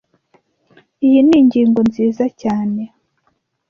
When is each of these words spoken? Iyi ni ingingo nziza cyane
Iyi 1.05 1.19
ni 1.27 1.35
ingingo 1.39 1.79
nziza 1.89 2.25
cyane 2.41 2.81